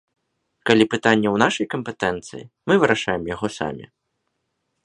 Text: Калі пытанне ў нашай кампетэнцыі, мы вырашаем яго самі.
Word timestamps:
Калі 0.69 0.83
пытанне 0.93 1.27
ў 1.31 1.37
нашай 1.43 1.67
кампетэнцыі, 1.75 2.43
мы 2.71 2.81
вырашаем 2.85 3.21
яго 3.37 3.47
самі. 3.61 3.85